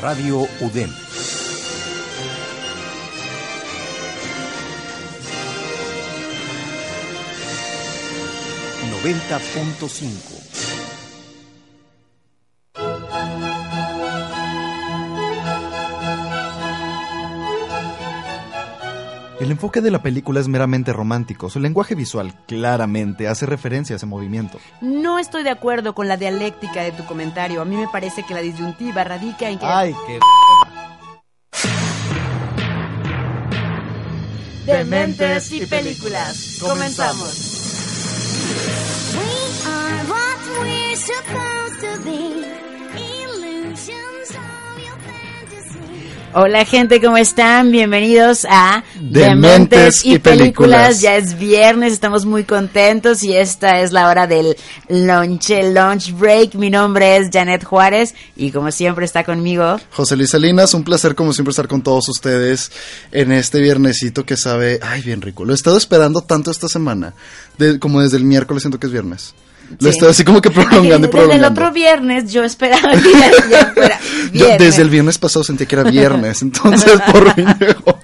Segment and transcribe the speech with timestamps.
[0.00, 0.90] Radio UDEM.
[8.90, 10.39] Noventa punto cinco.
[19.40, 21.48] El enfoque de la película es meramente romántico.
[21.48, 24.60] Su lenguaje visual claramente hace referencia a ese movimiento.
[24.82, 27.62] No estoy de acuerdo con la dialéctica de tu comentario.
[27.62, 29.64] A mí me parece que la disyuntiva radica en que...
[29.64, 30.18] Ay, qué...
[34.66, 36.58] Dementes y películas.
[36.60, 37.50] Comenzamos.
[39.14, 41.59] We are what we're supposed
[46.32, 47.72] Hola gente, ¿cómo están?
[47.72, 51.00] Bienvenidos a Dementes y Películas.
[51.00, 54.56] Ya es viernes, estamos muy contentos y esta es la hora del
[54.88, 56.54] lunch, lunch break.
[56.54, 59.80] Mi nombre es Janet Juárez y como siempre está conmigo.
[59.90, 62.70] José Luis Salinas, un placer como siempre estar con todos ustedes
[63.10, 65.44] en este viernesito que sabe, ay, bien rico.
[65.44, 67.12] Lo he estado esperando tanto esta semana,
[67.58, 69.34] de- como desde el miércoles siento que es viernes.
[69.78, 69.88] Lo Sí.
[69.90, 73.66] estado así como que prolongando y Desde el otro viernes yo esperaba que ya, ya
[73.72, 74.58] fuera Yo viernes.
[74.58, 77.98] desde el viernes pasado sentí que era viernes, entonces por llegó.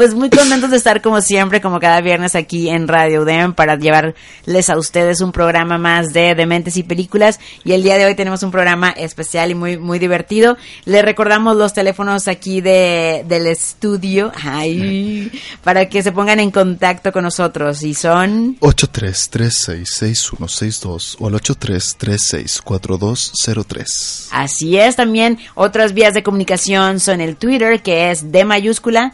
[0.00, 3.76] Pues muy contentos de estar como siempre, como cada viernes aquí en Radio UDEM para
[3.76, 7.38] llevarles a ustedes un programa más de Dementes y Películas.
[7.64, 10.56] Y el día de hoy tenemos un programa especial y muy, muy divertido.
[10.86, 15.30] Les recordamos los teléfonos aquí de, del estudio, ay,
[15.62, 17.82] para que se pongan en contacto con nosotros.
[17.82, 18.56] Y son...
[18.60, 24.28] 83366162 o al 83364203.
[24.30, 29.12] Así es, también otras vías de comunicación son el Twitter, que es de mayúscula,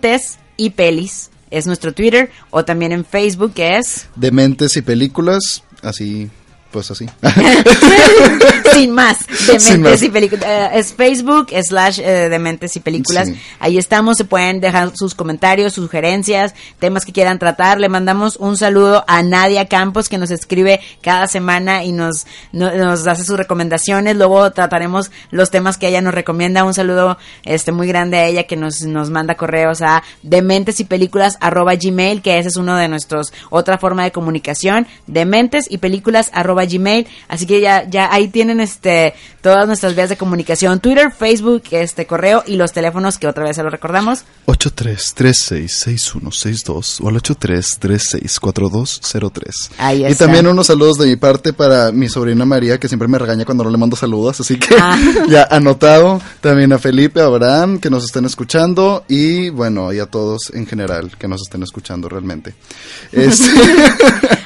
[0.00, 1.30] mentes y pelis.
[1.50, 4.06] Es nuestro Twitter, o también en Facebook, que es...
[4.14, 6.30] Dementes y películas, así,
[6.70, 7.06] pues así.
[8.72, 10.02] Sin más, Dementes más.
[10.02, 10.44] y Películas.
[10.46, 13.28] Eh, es Facebook slash eh, Dementes y Películas.
[13.28, 13.40] Sí.
[13.58, 17.80] Ahí estamos, se pueden dejar sus comentarios, sugerencias, temas que quieran tratar.
[17.80, 22.72] Le mandamos un saludo a Nadia Campos que nos escribe cada semana y nos, no-
[22.74, 24.16] nos hace sus recomendaciones.
[24.16, 26.64] Luego trataremos los temas que ella nos recomienda.
[26.64, 30.84] Un saludo este muy grande a ella que nos, nos manda correos a dementes y
[30.84, 35.78] películas arroba gmail, que ese es uno de nuestros, otra forma de comunicación, dementes y
[35.78, 37.06] películas arroba gmail.
[37.28, 42.06] Así que ya, ya ahí tienen este, todas nuestras vías de comunicación, Twitter, Facebook, este
[42.06, 44.24] correo y los teléfonos que otra vez se los recordamos.
[44.46, 49.70] 83366162 o al 83364203.
[49.78, 50.24] Ahí Y está.
[50.26, 53.64] también unos saludos de mi parte para mi sobrina María, que siempre me regaña cuando
[53.64, 54.98] no le mando saludos, así que Ah.
[55.28, 56.20] ya anotado.
[56.40, 60.66] También a Felipe, a Abraham, que nos estén escuchando y bueno, y a todos en
[60.66, 62.54] general que nos estén escuchando realmente.
[63.12, 63.44] Este,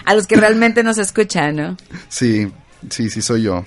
[0.05, 1.77] A los que realmente nos escuchan, ¿no?
[2.09, 2.49] sí,
[2.91, 3.65] sí, sí soy yo.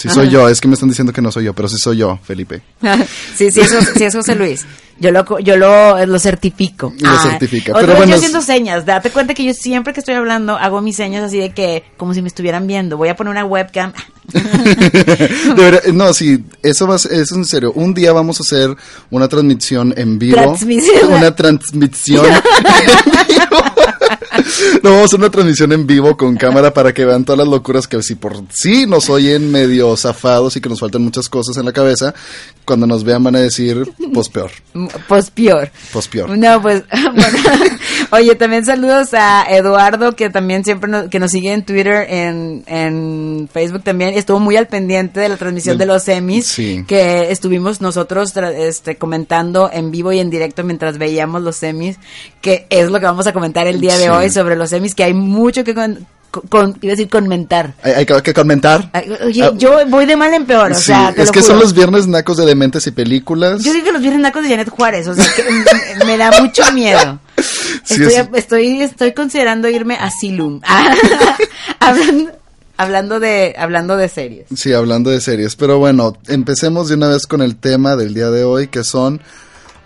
[0.00, 1.98] Sí soy yo, es que me están diciendo que no soy yo, pero sí soy
[1.98, 2.62] yo, Felipe.
[3.34, 4.64] sí, sí, eso, sí, es José Luis.
[4.98, 6.94] Yo lo, yo lo, lo certifico.
[6.98, 8.86] Lo certifica, otra pero bueno, yo haciendo señas.
[8.86, 12.14] Date cuenta que yo siempre que estoy hablando hago mis señas así de que, como
[12.14, 12.96] si me estuvieran viendo.
[12.96, 13.92] Voy a poner una webcam.
[15.56, 17.72] Verdad, no, sí, eso va eso es en serio.
[17.72, 18.74] Un día vamos a hacer
[19.10, 20.36] una transmisión en vivo.
[20.36, 21.12] Transmisión.
[21.12, 22.26] Una transmisión.
[22.26, 23.62] en vivo.
[24.82, 27.48] No, vamos a hacer una transmisión en vivo con cámara para que vean todas las
[27.48, 31.56] locuras que si por sí nos oyen medio zafados y que nos faltan muchas cosas
[31.56, 32.14] en la cabeza,
[32.64, 33.82] cuando nos vean van a decir,
[34.14, 34.50] pues peor,
[35.08, 35.70] Pues peor.
[35.92, 36.36] pues peor.
[36.36, 36.82] No, pues,
[37.14, 37.38] bueno.
[38.12, 42.64] Oye, también saludos a Eduardo, que también siempre nos, que nos sigue en Twitter, en,
[42.66, 44.14] en Facebook también.
[44.14, 46.84] Estuvo muy al pendiente de la transmisión Del- de los semis, sí.
[46.88, 51.98] que estuvimos nosotros este, comentando en vivo y en directo mientras veíamos los semis,
[52.40, 55.04] que es lo que vamos a comentar el día de hoy sobre los semis, que
[55.04, 57.74] hay mucho que con, con- iba a decir comentar.
[57.82, 58.88] Hay, hay que, comentar.
[58.92, 61.32] Ay, Oye, Ah, yo voy de mal en peor, o sí, sea, te es lo
[61.32, 63.62] que son los viernes nacos de dementes y películas.
[63.62, 65.42] Yo digo los viernes nacos de Janet Juárez, o sea, que
[65.98, 67.18] me- me da mucho miedo.
[67.82, 70.60] Sí, estoy, es- estoy, estoy considerando irme a Silum.
[71.80, 72.30] hablando,
[72.76, 74.46] hablando de, hablando de series.
[74.54, 75.56] Sí, hablando de series.
[75.56, 79.20] Pero bueno, empecemos de una vez con el tema del día de hoy, que son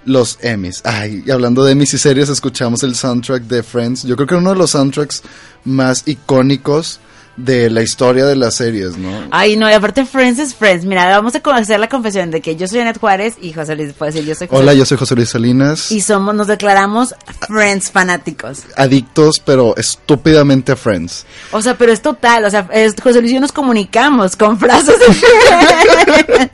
[0.07, 0.81] Los Emmys.
[0.85, 4.03] Ay, y hablando de Emmys y series, escuchamos el soundtrack de Friends.
[4.05, 5.23] Yo creo que uno de los soundtracks
[5.65, 7.01] más icónicos
[7.37, 9.11] de la historia de las series, ¿no?
[9.33, 10.85] Ay, no, y aparte Friends es Friends.
[10.85, 13.93] Mira, vamos a hacer la confesión de que yo soy Janet Juárez y José Luis
[13.93, 15.91] puede decir yo soy José Hola, yo soy José Luis Salinas.
[15.91, 17.13] Y somos, nos declaramos
[17.49, 18.61] Friends fanáticos.
[18.77, 21.27] Adictos, pero estúpidamente a Friends.
[21.51, 24.57] O sea, pero es total, o sea, es- José Luis y yo nos comunicamos con
[24.61, 26.53] frases de Friends.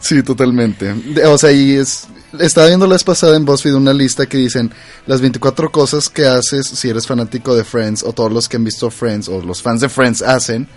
[0.00, 0.94] Sí, totalmente.
[0.94, 2.06] De- O sea, y es...
[2.40, 4.70] Estaba viendo la vez pasada en BuzzFeed una lista que dicen
[5.06, 8.64] las 24 cosas que haces si eres fanático de Friends o todos los que han
[8.64, 10.68] visto Friends o los fans de Friends hacen.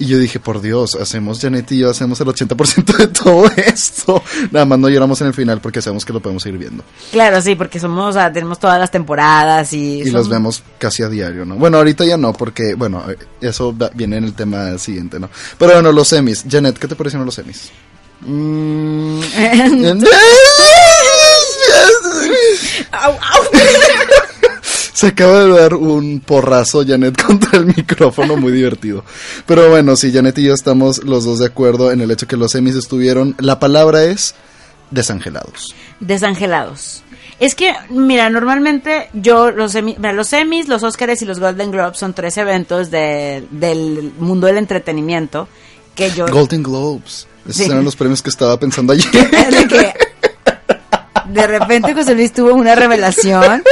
[0.00, 4.22] Y yo dije, por Dios, hacemos Janet y yo, hacemos el 80% de todo esto.
[4.52, 6.84] Nada más no lloramos en el final porque sabemos que lo podemos ir viendo.
[7.10, 10.02] Claro, sí, porque somos, o sea, tenemos todas las temporadas y...
[10.02, 11.56] Y somos- los vemos casi a diario, ¿no?
[11.56, 15.30] Bueno, ahorita ya no, porque, bueno, eh, eso va- viene en el tema siguiente, ¿no?
[15.58, 16.44] Pero bueno, los semis.
[16.48, 17.70] Janet, ¿qué te parecieron los semis?
[18.20, 19.20] Mm,
[22.92, 23.44] au, au.
[24.92, 29.04] Se acaba de dar un porrazo Janet contra el micrófono, muy divertido.
[29.46, 32.36] Pero bueno, sí, Janet y yo estamos los dos de acuerdo en el hecho que
[32.36, 33.36] los semis estuvieron.
[33.38, 34.34] La palabra es
[34.90, 35.74] desangelados.
[36.00, 37.02] Desangelados.
[37.38, 41.96] Es que, mira, normalmente yo, los, mira, los Emmys, los Oscars y los Golden Globes
[41.98, 45.46] son tres eventos de- del mundo del entretenimiento
[45.94, 46.26] que yo...
[46.26, 47.28] Golden Globes.
[47.48, 47.70] Esos Sí.
[47.70, 49.06] eran los premios que estaba pensando ayer.
[49.68, 49.94] Que
[51.28, 53.62] de repente José Luis tuvo una revelación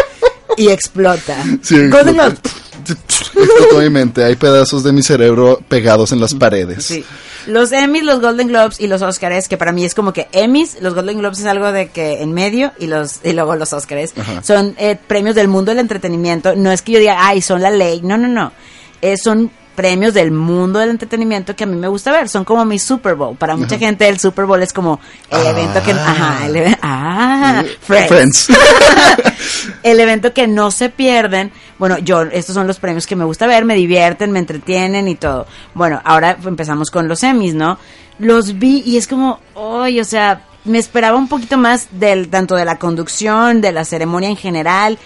[0.57, 1.37] y explota.
[1.63, 1.89] Sí.
[1.89, 2.41] Globes.
[2.89, 4.25] Explotó mi mente.
[4.25, 6.85] Hay pedazos de mi cerebro pegados en las paredes.
[6.85, 7.05] Sí.
[7.47, 10.79] Los Emmys, los Golden Globes y los Oscars, que para mí es como que Emmys,
[10.81, 14.13] los Golden Globes es algo de que en medio y los y luego los Oscars
[14.17, 14.43] Ajá.
[14.43, 16.57] son eh, premios del mundo del entretenimiento.
[16.57, 18.01] No es que yo diga, ay, son la ley.
[18.03, 18.53] No, no, no.
[19.01, 22.29] Eh, son premios del mundo del entretenimiento que a mí me gusta ver.
[22.29, 23.37] Son como mi Super Bowl.
[23.37, 24.99] Para mucha gente el Super Bowl es como
[25.31, 25.51] el Ah.
[25.51, 25.93] evento que...
[25.93, 28.09] Ajá, el, ah, Friends.
[28.09, 28.49] Friends.
[29.83, 31.53] el evento que no se pierden.
[31.79, 35.15] Bueno, yo, estos son los premios que me gusta ver, me divierten, me entretienen y
[35.15, 35.47] todo.
[35.75, 37.79] Bueno, ahora empezamos con los Emmys, ¿no?
[38.19, 42.57] Los vi y es como, ay, o sea, me esperaba un poquito más del, tanto
[42.57, 44.99] de la conducción, de la ceremonia en general.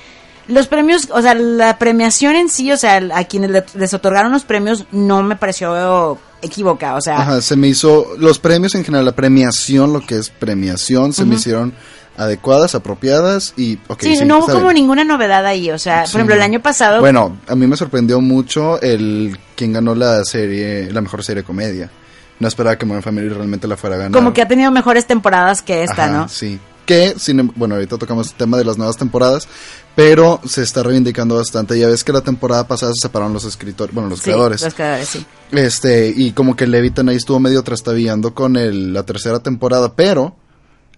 [0.50, 4.32] Los premios, o sea, la premiación en sí, o sea, a quienes le- les otorgaron
[4.32, 8.84] los premios no me pareció equivocada, o sea, Ajá, se me hizo, los premios en
[8.84, 11.72] general, la premiación, lo que es premiación, se me hicieron
[12.16, 16.12] adecuadas, apropiadas y, ok, sí, sí, no hubo como ninguna novedad ahí, o sea, Sí.
[16.12, 20.24] por ejemplo, el año pasado Bueno, a mí me sorprendió mucho el quien ganó la
[20.24, 21.90] serie, la mejor serie de comedia.
[22.38, 24.12] No esperaba que Modern Family realmente la fuera a ganar.
[24.12, 26.28] como que ha tenido mejores temporadas que esta, Ajá, ¿no?
[26.28, 26.58] Sí.
[26.86, 29.46] Que, sin, em- bueno, ahorita tocamos el tema de las nuevas temporadas,
[29.94, 31.78] pero se está reivindicando bastante.
[31.78, 34.62] Ya ves que la temporada pasada se separaron los escritores, bueno, los Sí, creadores.
[34.62, 35.26] Los creadores, sí.
[35.52, 40.36] Este, y como que Levitan ahí estuvo medio trastabillando con el, la tercera temporada, pero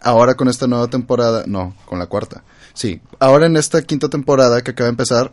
[0.00, 2.44] ahora con esta nueva temporada, no, con la cuarta.
[2.74, 5.32] Sí, ahora en esta quinta temporada que acaba de empezar,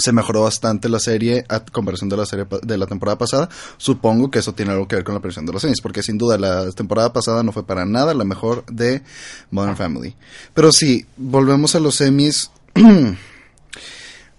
[0.00, 3.50] se mejoró bastante la serie a comparación de la serie de la temporada pasada.
[3.76, 6.16] Supongo que eso tiene algo que ver con la presión de los semis, porque sin
[6.16, 9.02] duda la temporada pasada no fue para nada la mejor de
[9.50, 10.16] Modern Family.
[10.54, 12.50] Pero sí, volvemos a los semis.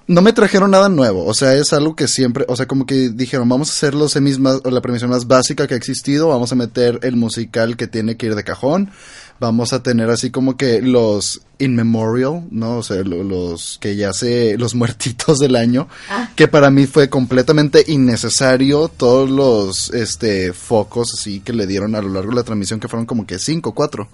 [0.08, 3.10] no me trajeron nada nuevo, o sea, es algo que siempre, o sea, como que
[3.10, 6.28] dijeron, vamos a hacer los semis más, o la premiación más básica que ha existido,
[6.28, 8.92] vamos a meter el musical que tiene que ir de cajón,
[9.40, 12.78] vamos a tener así como que los in memorial, ¿no?
[12.80, 15.88] O sea, lo- los que ya se, los muertitos del año,
[16.36, 22.02] que para mí fue completamente innecesario todos los, este, focos así que le dieron a
[22.02, 24.10] lo largo de la transmisión, que fueron como que cinco, cuatro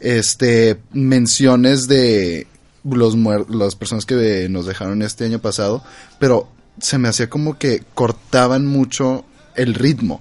[0.00, 2.48] este menciones de
[2.84, 5.82] los muer- las personas que nos dejaron este año pasado,
[6.18, 6.48] pero
[6.80, 9.24] se me hacía como que cortaban mucho
[9.54, 10.20] el ritmo.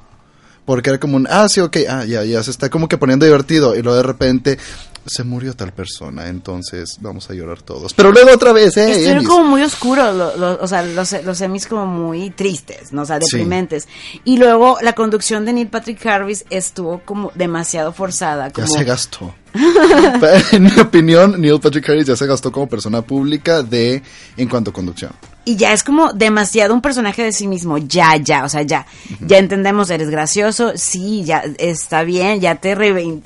[0.66, 3.26] Porque era como un, ah, sí, ok, ah, ya, ya se está como que poniendo
[3.26, 3.76] divertido.
[3.76, 4.60] Y luego de repente
[5.08, 7.94] se murió tal persona, entonces vamos a llorar todos.
[7.96, 8.92] Pero luego otra vez, eh.
[8.92, 9.28] Estuvieron Emmys.
[9.28, 13.02] como muy oscuros, lo- lo- o sea, los, los semis como muy tristes, ¿no?
[13.02, 13.26] O sea, Sí.
[13.38, 13.88] deprimentes.
[14.24, 18.50] Y luego la conducción de Neil Patrick Harris estuvo como demasiado forzada.
[18.50, 19.34] Ya Como, se gastó.
[20.52, 24.02] en mi opinión, Neil Patrick Harris ya se gastó como persona pública de
[24.38, 25.12] en cuanto a conducción.
[25.46, 28.86] y ya es como demasiado un personaje de sí mismo, ya, ya, o sea, ya.
[29.20, 33.20] Ya entendemos, eres gracioso, sí, ya está bien, ya te re-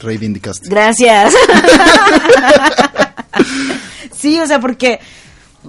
[0.00, 0.68] Reivindicaste.
[0.68, 1.34] Gracias.
[4.16, 5.00] sí, o sea, porque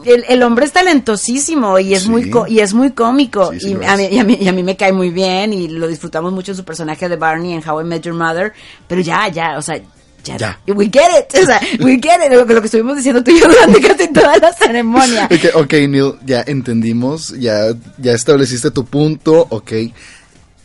[0.03, 2.09] el, el hombre es talentosísimo y es Sí.
[2.09, 4.47] muy co- y es muy cómico Sí, sí y, a mí, y, a mí, y
[4.47, 7.53] a mí me cae muy bien y lo disfrutamos mucho en su personaje de Barney
[7.53, 8.53] en How I Met Your Mother,
[8.87, 9.79] pero ya, ya, o sea,
[10.23, 10.59] ya, Ya.
[10.67, 13.31] we get it, o sea, we get it, lo, que- lo que estuvimos diciendo tú
[13.31, 15.29] y yo durante casi toda la ceremonia.
[15.31, 19.71] Ok, ok, Neil, ya entendimos, ya, ya estableciste tu punto, ok.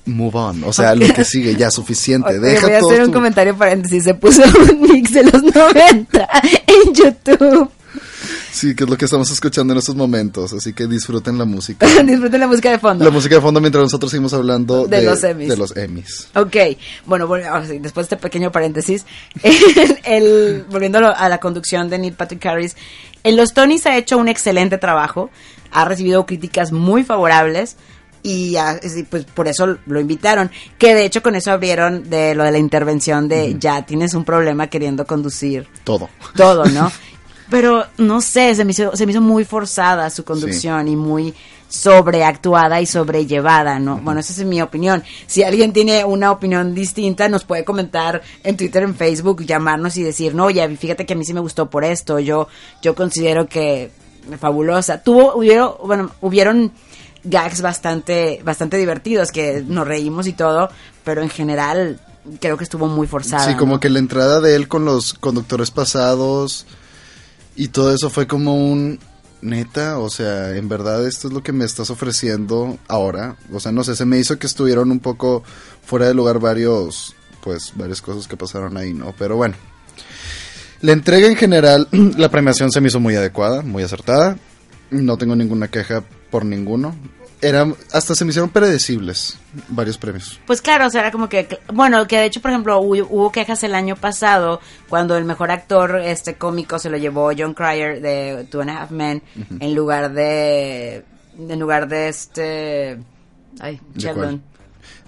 [0.07, 0.65] move on.
[0.65, 2.31] O sea, lo que sigue, ya suficiente.
[2.31, 4.03] Oye, Deja voy a hacer un tu- comentario paréntesis.
[4.03, 6.29] Se puso un mix de los 90
[6.67, 7.71] en YouTube.
[8.52, 10.52] Sí, que es lo que estamos escuchando en estos momentos.
[10.52, 11.87] Así que disfruten la música.
[12.04, 13.04] Disfruten la música de fondo.
[13.04, 15.49] La música de fondo mientras nosotros seguimos hablando De los Emmys.
[15.49, 16.28] De los Emmys.
[16.35, 16.57] Ok,
[17.07, 19.07] bueno, después de este pequeño paréntesis,
[19.42, 22.76] el, el- volviendo a, la conducción de Neil Patrick Harris,
[23.23, 25.30] en los Tonys ha hecho un excelente trabajo,
[25.71, 27.76] ha recibido críticas muy favorables
[28.23, 28.54] y
[29.09, 32.59] pues por eso lo invitaron, que de hecho con eso abrieron de lo de la
[32.59, 36.11] intervención de ya tienes un problema queriendo conducir Todo.
[36.37, 36.90] todo, ¿no?
[37.50, 41.35] Pero no sé, se me hizo, se me hizo muy forzada su conducción y muy
[41.69, 43.99] sobreactuada y sobrellevada, ¿no?
[43.99, 45.04] Bueno, esa es mi opinión.
[45.26, 50.02] Si alguien tiene una opinión distinta, nos puede comentar en Twitter, en Facebook, llamarnos y
[50.02, 52.49] decir, no, ya, fíjate que a mí sí me gustó por esto, yo,
[52.83, 53.92] yo considero que
[54.38, 55.02] fabulosa.
[55.02, 56.73] Tuvo, hubieron, bueno, hubieron
[57.23, 60.71] gags bastante, bastante divertidos que nos reímos y todo,
[61.04, 62.00] pero en general
[62.40, 63.47] creo que estuvo muy forzada.
[63.47, 63.80] Sí, como ¿no?
[63.80, 66.66] que la entrada de él con los conductores pasados
[67.57, 68.99] y todo eso fue como un
[69.42, 73.37] neta, o sea, en verdad esto es lo que me estás ofreciendo ahora.
[73.52, 75.42] O sea, no sé, se me hizo que estuvieron un poco
[75.85, 79.14] fuera de lugar varios, pues, varias cosas que pasaron ahí, ¿no?
[79.19, 79.54] Pero bueno.
[80.80, 84.38] La entrega en general, la premiación se me hizo muy adecuada, muy acertada.
[84.90, 86.95] No tengo ninguna queja por ninguno.
[87.42, 90.38] Eran, hasta se me hicieron predecibles varios premios.
[90.47, 93.32] Pues claro, o sea, era como que, bueno, que de hecho, por ejemplo, hubo, hubo
[93.32, 98.00] quejas el año pasado cuando el mejor actor este cómico se lo llevó John Cryer
[98.00, 99.23] de Two and a Half Men
[99.59, 101.04] en lugar de,
[101.38, 102.99] en lugar de este,
[103.59, 104.50] ay, ¿De Sheldon.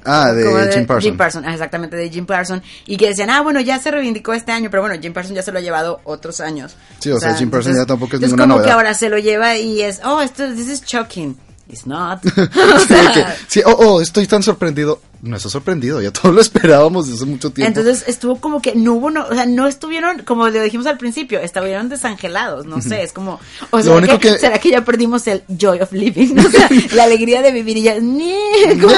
[0.04, 1.04] Ah, de Jim Parsons.
[1.04, 2.62] Jim Parsons, ah, exactamente, de Jim Parsons.
[2.86, 5.42] Y que decían, ah, bueno, ya se reivindicó este año, pero bueno, Jim Parsons ya
[5.42, 6.76] se lo ha llevado otros años.
[6.98, 8.66] Sí, o sea, Jim Parsons ya tampoco es entonces ninguna como novedad.
[8.66, 11.36] que ahora se lo lleva y es, oh, esto, this is shocking.
[11.73, 12.21] It's not.
[12.26, 15.00] O sea, que, sí, oh, oh, estoy tan sorprendido.
[15.23, 17.79] No estoy sorprendido, ya todo lo esperábamos desde hace mucho tiempo.
[17.79, 20.99] Entonces estuvo como que no hubo, no, o sea, no estuvieron, como le dijimos al
[20.99, 23.38] principio, estuvieron desangelados, no sé, es como,
[23.71, 26.37] o Lo sea, que, que- ¿será que ya perdimos el joy of living?
[26.38, 28.93] O sea, la alegría de vivir y ya, no,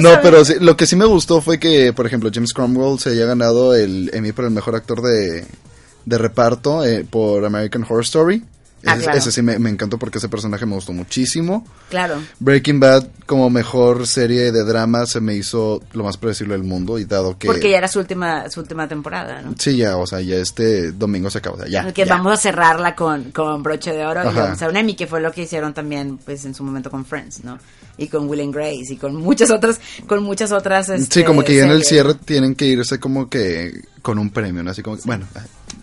[0.00, 3.10] no pero sí, lo que sí me gustó fue que, por ejemplo, James Cromwell se
[3.10, 5.46] haya ganado el Emmy por el mejor actor de,
[6.04, 8.44] de reparto eh, por American Horror Story.
[8.86, 9.18] Ah, ese, claro.
[9.18, 11.66] ese sí me, me encantó porque ese personaje me gustó muchísimo.
[11.90, 12.22] Claro.
[12.38, 16.98] Breaking Bad como mejor serie de drama se me hizo lo más predecible del mundo
[16.98, 17.46] y dado que...
[17.46, 19.54] Porque ya era su última, su última temporada, ¿no?
[19.58, 21.92] Sí, ya, o sea, ya este domingo se acaba, o sea, ya.
[21.92, 22.14] que ya.
[22.14, 25.20] vamos a cerrarla con, con broche de oro y vamos a un Emmy, que fue
[25.20, 27.58] lo que hicieron también, pues, en su momento con Friends, ¿no?
[27.98, 31.42] Y con Will and Grace y con muchas otras, con muchas otras, Sí, este, como
[31.42, 31.88] que ya en el series.
[31.88, 34.70] cierre tienen que irse como que con un premio, ¿no?
[34.70, 35.26] Así como, que, bueno,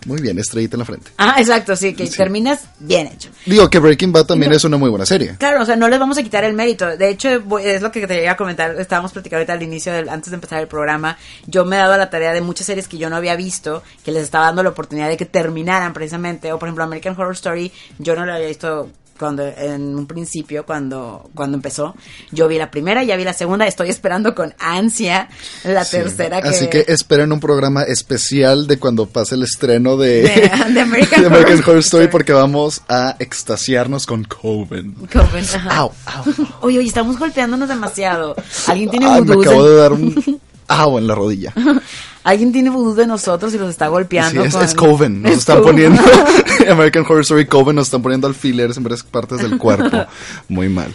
[0.06, 1.10] muy bien, estrellita en la frente.
[1.18, 2.16] Ah, exacto, sí, que Sí.
[2.16, 3.30] terminas bien hecho.
[3.46, 4.56] Digo que Breaking Bad también No.
[4.56, 5.36] es una muy buena serie.
[5.38, 6.96] Claro, o sea, no les vamos a quitar el mérito.
[6.96, 8.74] De hecho, voy- es lo que te iba a comentar.
[8.80, 11.18] Estábamos platicando ahorita al inicio, del, antes de empezar el programa.
[11.46, 14.12] Yo me he dado la tarea de muchas series que yo no había visto, que
[14.12, 16.52] les estaba dando la oportunidad de que terminaran precisamente.
[16.52, 20.64] O por ejemplo, American Horror Story, yo no la había visto cuando en un principio
[20.64, 21.94] cuando cuando empezó
[22.30, 25.28] yo vi la primera ya vi la segunda estoy esperando con ansia
[25.64, 25.96] la Sí.
[25.98, 30.50] tercera que Así que esperen un programa especial de cuando pase el estreno de, De-
[30.74, 34.94] de American de American Horror Story porque vamos a extasiarnos con Coven.
[35.12, 35.76] Coven, ajá.
[35.76, 36.24] Au, au.
[36.62, 38.34] oye oye estamos golpeándonos demasiado
[38.66, 41.52] alguien tiene Ay, me vudús acabo en- de dar un au en la rodilla.
[42.24, 44.42] Alguien tiene vudú de nosotros y los está golpeando.
[44.42, 45.22] Sí, es, con- es Coven.
[45.22, 45.72] Nos Es están Coven.
[45.74, 46.02] poniendo
[46.70, 50.04] American Horror Story Coven nos están poniendo alfileres en varias partes del cuerpo.
[50.48, 50.94] Muy mal.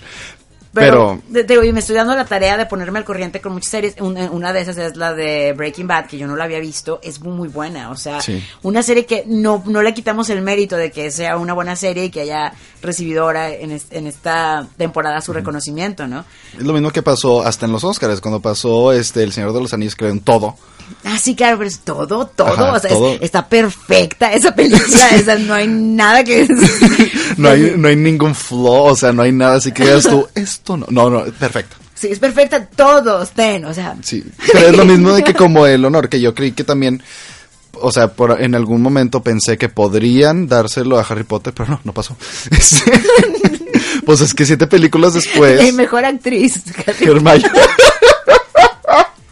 [0.73, 3.69] Pero, Pero, digo, y me estoy dando la tarea de ponerme al corriente con muchas
[3.69, 3.95] series.
[4.01, 6.99] Un- Una, de esas es la de Breaking Bad, que yo no la había visto.
[7.03, 7.91] Es muy, buena.
[7.91, 8.43] O sea, Sí.
[8.63, 12.05] una serie que no, no le quitamos el mérito de que sea una buena serie
[12.05, 16.25] y que haya recibido ahora en, es- en esta temporada su reconocimiento, ¿no?
[16.57, 19.61] es lo mismo que pasó hasta en los Oscars, cuando pasó este El Señor de
[19.61, 20.55] los Anillos, creo en todo.
[21.05, 22.47] Ah, sí, claro, pero es todo, todo.
[22.47, 25.09] Ajá, o sea, es- está perfecta esa película.
[25.11, 26.47] esa, no hay nada que...
[27.37, 30.27] No hay, no hay ningún flaw, o sea, no hay nada así que digas tú,
[30.63, 30.85] esto no.
[30.89, 31.75] No, no, perfecto.
[31.93, 32.65] Sí, es perfecta.
[32.65, 33.97] Todos, ten, o sea...
[34.01, 37.03] Sí, pero es lo mismo de que como el honor, que yo creí que también,
[37.73, 41.81] o sea, por, en algún momento pensé que podrían dárselo a Harry Potter, pero no,
[41.83, 42.15] no pasó.
[44.05, 46.61] Pues es que siete películas después, Eh, mejor actriz.
[46.99, 47.43] Hermione.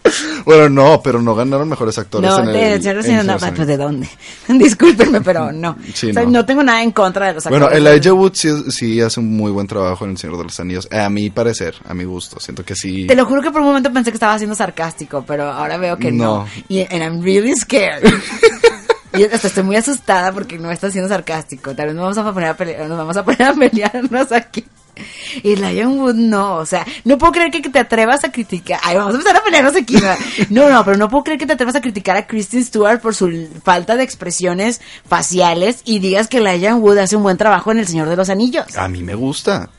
[0.46, 3.68] Bueno, no, pero no ganaron mejores actores No, en el, de, Señor en no, pues
[3.68, 4.10] de dónde.
[4.48, 5.78] Discúlpenme, pero no.
[5.94, 6.32] Sí, O sea, no.
[6.32, 6.46] no.
[6.46, 7.86] tengo nada en contra de los Bueno, actores.
[7.86, 10.88] Elijah Wood sí, sí hace un muy buen trabajo en El Señor de los Anillos,
[10.92, 13.06] a mi parecer, a mi gusto, siento que sí.
[13.08, 15.98] Te lo juro que por un momento pensé que estaba siendo sarcástico, pero ahora veo
[15.98, 16.22] que no.
[16.22, 16.48] No.
[16.68, 18.04] Y and I'm really scared.
[19.14, 21.76] y hasta estoy muy asustada porque no está siendo sarcástico.
[21.76, 24.64] Tal vez nos vamos a poner a pelear, nos vamos a poner a pelearnos aquí.
[25.44, 28.80] Y Lion Wood no, o sea, no puedo creer que, te atrevas a criticar.
[28.84, 29.96] Ay, vamos a empezar a pelearnos aquí.
[30.50, 30.70] ¿no?
[30.70, 33.50] No, pero no puedo creer que te atrevas a criticar a Kristen Stewart por su
[33.64, 37.88] falta de expresiones faciales y digas que Lion Wood hace un buen trabajo en El
[37.88, 38.78] Señor de los Anillos.
[38.78, 39.70] A mí me gusta.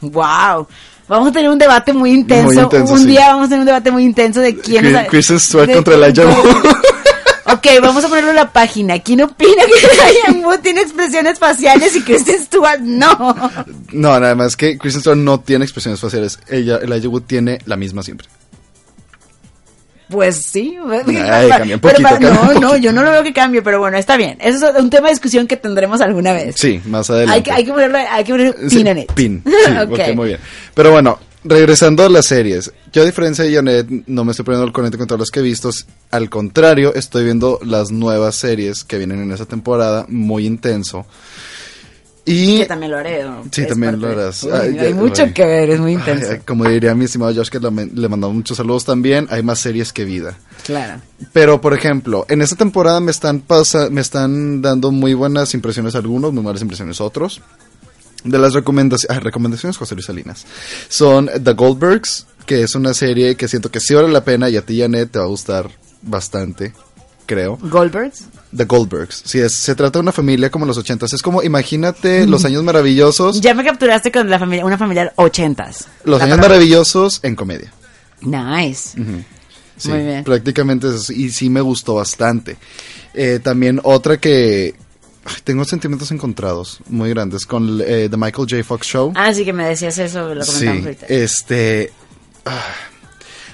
[0.00, 0.66] Wow.
[1.08, 2.52] Vamos a tener un debate muy intenso.
[2.52, 3.06] Muy intenso, un sí.
[3.06, 5.08] día vamos a tener un debate muy intenso de quién es.
[5.08, 6.76] Kristen Stewart de- contra Elijah Wood.
[7.48, 8.98] Ok, vamos a ponerlo en la página.
[8.98, 13.34] ¿Quién opina que Lion Wood tiene expresiones faciales y Kristen Stewart no?
[13.92, 16.38] No, nada más que Kristen Stewart no tiene expresiones faciales.
[16.48, 18.26] Ella, Elijah Wood tiene la misma siempre.
[20.08, 20.76] Pues sí.
[21.06, 23.32] Ay, cambia un Pero poquito, para- cambia un no, no, yo no lo veo que
[23.32, 24.38] cambie, pero bueno, está bien.
[24.40, 26.54] Eso es un tema de discusión que tendremos alguna vez.
[26.56, 27.42] Sí, más Hay adelante.
[27.42, 29.12] que, hay que ponerlo, hay que poner Sí, pin en it.
[29.12, 29.42] Pin.
[29.66, 29.92] Sí, Ok.
[29.92, 30.40] ok, muy bien.
[30.74, 32.72] Pero bueno, regresando a las series.
[32.92, 35.40] Yo, a diferencia de Janet, no me estoy poniendo al corriente con todas las que
[35.40, 35.70] he visto.
[36.10, 41.06] Al contrario, estoy viendo las nuevas series que vienen en esa temporada, muy intenso.
[42.28, 42.58] Y.
[42.58, 43.22] Que también lo haré.
[43.22, 43.44] ¿no?
[43.52, 44.42] Sí, Es también parte lo harás.
[44.42, 46.26] Uy, Ay, hay ya, mucho que ver, es muy intenso.
[46.32, 49.60] Ay, como diría mi estimado Josh, que le, le mandamos muchos saludos también, hay más
[49.60, 50.36] series que vida.
[50.64, 51.00] Claro.
[51.32, 55.94] Pero, por ejemplo, en esta temporada me están, pasa me están dando muy buenas impresiones
[55.94, 57.40] algunos, muy malas impresiones otros.
[58.26, 60.44] De las recomendaciones, recomendaciones José Luis Salinas,
[60.88, 64.56] son The Goldbergs, que es una serie que siento que sí vale la pena y
[64.56, 65.70] a ti, Janet, te va a gustar
[66.02, 66.72] bastante,
[67.26, 67.56] creo.
[67.62, 68.24] Goldbergs.
[68.56, 72.26] The Goldbergs, sí, es, se trata de una familia como los ochentas, es como, imagínate
[72.26, 75.88] los años maravillosos, Ya me capturaste con la familia, una familia ochentas.
[76.04, 77.72] los años palabra- maravillosos en comedia.
[78.22, 78.96] Nice.
[79.76, 80.24] Sí, Muy bien.
[80.24, 82.56] prácticamente es así, y sí me gustó bastante.
[83.12, 84.74] Eh, también otra que
[85.44, 88.64] tengo sentimientos encontrados muy grandes con eh, The Michael J.
[88.64, 89.12] Fox Show.
[89.14, 91.06] Ah, sí que me decías eso, lo sí, comentamos ahorita.
[91.06, 91.92] este
[92.44, 92.62] ah,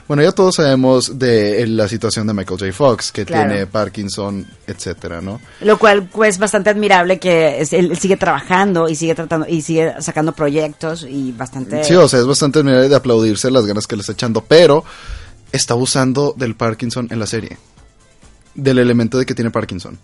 [0.09, 2.73] bueno, ya todos sabemos de eh, la situación de Michael J.
[2.73, 3.49] Fox, que Claro.
[3.51, 5.41] tiene Parkinson, etcétera, ¿no?
[5.61, 9.95] Lo cual pues bastante admirable que es- él sigue trabajando y sigue tratando y sigue
[10.01, 13.97] sacando proyectos y bastante Sí, o sea, es bastante admirable de aplaudirse las ganas que
[13.97, 14.85] le está echando, pero
[15.53, 17.57] está abusando del Parkinson en la serie.
[18.55, 19.99] Del elemento de que tiene Parkinson.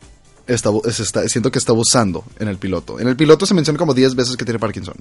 [0.48, 0.70] Está,
[1.28, 2.98] siento que está abusando en el piloto.
[2.98, 4.94] En el piloto se menciona como 10 veces que tiene Parkinson.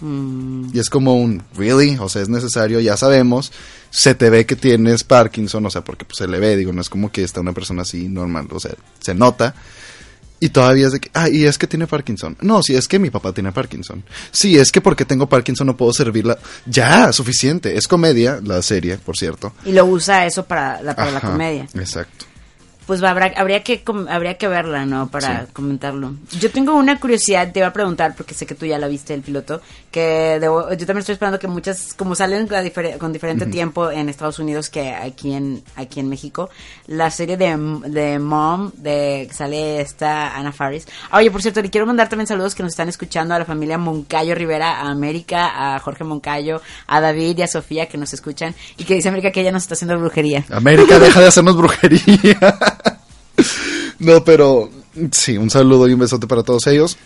[0.00, 1.96] Mm, Y es como un, ¿really?
[1.98, 3.52] O sea, es necesario, ya sabemos.
[3.90, 6.80] Se te ve que tienes Parkinson, o sea, porque pues, se le ve, digo, no
[6.80, 9.54] es como que está una persona así normal, o sea, se nota.
[10.40, 12.36] Y todavía es de que, ah, y es que tiene Parkinson.
[12.40, 14.02] No, sí, es que mi papá tiene Parkinson.
[14.32, 16.36] Sí, es que porque tengo Parkinson no puedo servirla.
[16.66, 17.76] Ya, suficiente.
[17.78, 19.52] Es comedia, la serie, por cierto.
[19.64, 21.68] y lo usa eso para la, para la comedia.
[21.74, 22.26] Exacto.
[22.86, 25.08] Pues habrá, habría que habría que verla, ¿no?
[25.08, 26.14] Para comentarlo.
[26.40, 29.14] Yo tengo una curiosidad, te iba a preguntar, porque sé que tú ya la viste
[29.14, 33.12] el piloto, que debo- yo también estoy esperando que muchas, como salen con, difer- con
[33.12, 36.50] diferente tiempo en Estados Unidos que aquí en aquí en México,
[36.86, 40.86] la serie de, de Mom, de sale esta Ana Faris.
[41.12, 43.78] Oye, por cierto, le quiero mandar también saludos que nos están escuchando a la familia
[43.78, 48.54] Moncayo Rivera, a América, a Jorge Moncayo, a David y a Sofía que nos escuchan
[48.76, 50.44] y que dice América que ella nos está haciendo brujería.
[50.50, 52.58] América, deja de hacernos brujería.
[53.98, 54.70] no, pero
[55.10, 56.96] sí, un saludo y un besote para todos ellos.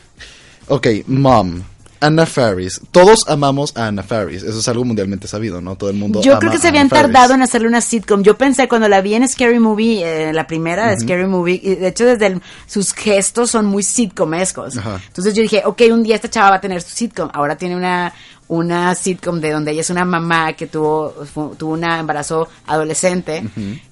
[0.69, 1.63] Ok, Mom.
[1.99, 2.79] Anna Faris.
[2.91, 4.43] Todos amamos a Anna Faris.
[4.43, 5.77] Eso es algo mundialmente sabido, ¿no?
[5.77, 8.23] Todo el mundo Yo ama creo que se habían tardado en hacerle una sitcom.
[8.23, 11.75] Yo pensé cuando la vi en Scary Movie, eh, la primera de Scary Movie, y
[11.77, 14.77] de hecho desde el- sus gestos son muy sitcomescos.
[14.77, 17.31] Entonces yo dije, ok, un día esta chava va a tener su sitcom.
[17.33, 18.13] Ahora tiene una
[18.49, 21.13] una sitcom de donde ella es una mamá que tuvo
[21.59, 23.43] tuvo un embarazo adolescente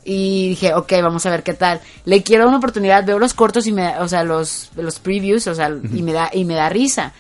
[0.05, 1.81] y dije, ok, vamos a ver qué tal.
[2.05, 5.55] Le quiero una oportunidad, veo los cortos y me, o sea, los los previews, o
[5.55, 7.13] sea, y me da y me da risa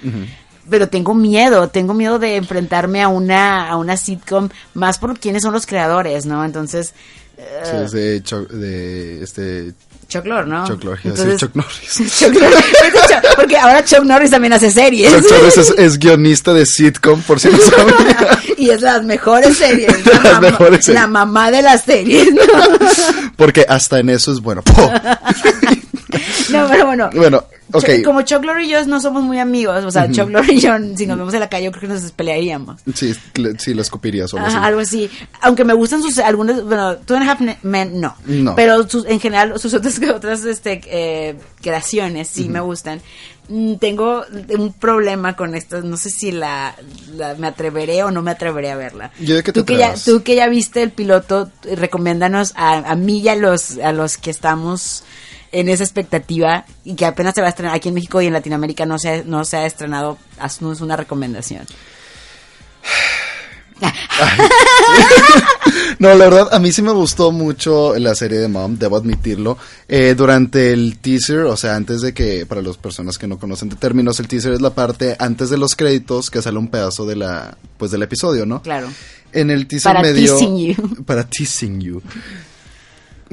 [0.71, 5.43] pero tengo miedo, tengo miedo de enfrentarme a una a una sitcom más por quiénes
[5.43, 6.43] son los creadores, ¿no?
[6.45, 6.95] Entonces
[7.37, 9.75] Sí, es de, Chuck- de este
[10.15, 10.65] Chuck Lorre, ¿no?
[10.67, 12.19] Chuck Lorre, Entonces- Chuck Norris.
[12.19, 12.65] Chuck Lorre.
[13.37, 15.13] Porque ahora Chuck Norris también hace series.
[15.13, 18.39] Chuck Norris es, es guionista de sitcom, por si no sabía.
[18.57, 20.07] y es las mejores series.
[20.07, 21.01] Las La, mejores series.
[21.01, 22.33] la mamá de las series.
[22.33, 22.43] ¿no?
[23.37, 24.63] Porque hasta en eso es bueno.
[26.51, 27.11] No, pero bueno.
[27.15, 27.85] Bueno, ok.
[27.85, 30.61] Chuck- Como Chuck Lorre y yo no somos muy amigos, o sea, Chuck Lorre y
[30.61, 32.81] yo, si nos vemos en la calle, yo creo que nos pelearíamos.
[32.95, 34.45] Sí, le- sí, lo escupiría solo.
[34.47, 34.65] Ajá, sí.
[34.65, 35.11] algo así.
[35.43, 38.15] Aunque me gustan sus algunos, bueno, Two and a Half Men no.
[38.27, 38.55] No.
[38.55, 43.01] Pero sus, en general sus otras otras este eh, creaciones sí me gustan.
[43.49, 44.25] Mm, Tengo
[44.57, 46.75] un problema con esto, no sé si la,
[47.15, 49.11] la- me atreveré o no me atreveré a verla.
[49.21, 52.77] Yo de que te tú que ya tú que ya viste el piloto, recomiéndanos a,
[52.91, 55.03] a mí y a los a los que estamos
[55.55, 58.33] en esa expectativa y que apenas se va a estrenar aquí en México y en
[58.33, 61.65] Latinoamérica no se ha, no se ha estrenado, haznos una recomendación.
[65.99, 69.57] No, la verdad, a mí sí me gustó mucho la serie de Mom, debo admitirlo.
[69.89, 73.69] Eh, durante el teaser, o sea, antes de que, para las personas que no conocen
[73.69, 77.07] de términos, el teaser es la parte antes de los créditos que sale un pedazo
[77.07, 78.63] de la, pues del episodio, ¿no?
[78.63, 78.89] Claro.
[79.33, 81.05] En el teaser Para teasing you.
[81.07, 82.03] Para teasing you.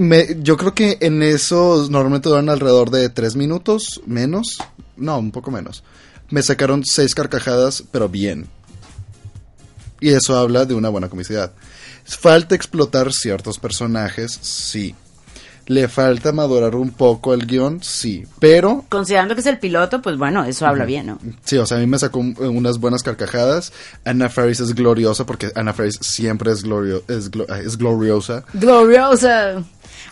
[0.01, 4.57] Me, yo creo que en esos normalmente duran alrededor de tres minutos, menos.
[4.97, 5.83] No, un poco menos.
[6.31, 8.47] Me sacaron seis carcajadas, pero bien.
[9.99, 11.51] Y eso habla de una buena comicidad.
[12.03, 14.95] Falta explotar ciertos personajes, sí.
[15.67, 18.23] Le falta madurar un poco el guion, sí.
[18.39, 21.19] Pero Considerando que es el piloto, pues bueno, eso habla bien, ¿no?
[21.45, 23.71] Sí, o sea, a mí me sacó un- unas buenas carcajadas.
[24.03, 28.43] Anna Faris es gloriosa porque Anna Faris siempre es, glorio- es, glo- es gloriosa.
[28.53, 29.63] Gloriosa.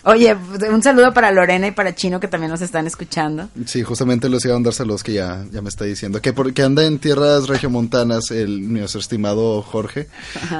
[0.04, 0.36] Oye,
[0.70, 3.48] un saludo para Lorena y para Chino que también nos están escuchando.
[3.66, 6.20] Sí, justamente les iba a mandar saludos que ya, ya me está diciendo.
[6.22, 10.08] Que porque anda en tierras regiomontanas el nuestro estimado Jorge,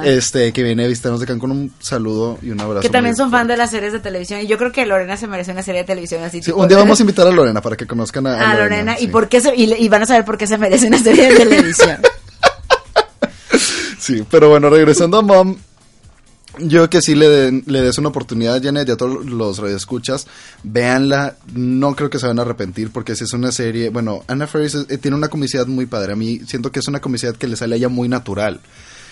[0.03, 1.51] este, que viene a visitarnos de Cancún.
[1.51, 2.81] Un saludo y un abrazo.
[2.81, 4.41] Que también son fan de las series de televisión.
[4.41, 6.37] Y yo creo que Lorena se merece una serie de televisión así.
[6.41, 8.95] Sí, tipo- un día vamos a invitar a Lorena para que conozcan a, a Lorena.
[8.97, 9.05] sí.
[9.05, 11.29] ¿Y, por qué se- y, y van a saber por qué se merece una serie
[11.31, 11.97] de televisión.
[13.99, 15.55] Sí, pero bueno, regresando a Mom,
[16.59, 20.27] yo que sí le, den- le des una oportunidad, Janet, y a todos los radioescuchas,
[20.63, 24.47] véanla, no creo que se van a arrepentir, porque si es una serie, bueno, Anna
[24.47, 27.47] Faris eh, tiene una comicidad muy padre, a mí siento que es una comicidad que
[27.47, 28.59] le sale a ella muy natural,